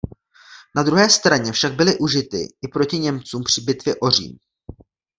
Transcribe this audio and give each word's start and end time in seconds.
Na 0.75 0.83
druhé 0.83 1.09
straně 1.09 1.51
však 1.51 1.73
byly 1.73 1.97
užity 1.97 2.47
i 2.61 2.67
proti 2.67 2.99
Němcům 2.99 3.43
při 3.43 3.61
bitvě 3.61 3.95
o 3.99 4.09
Řím. 4.09 4.37